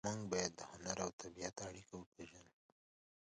[0.07, 2.53] موږ باید د هنر او طبیعت اړیکه وپېژنو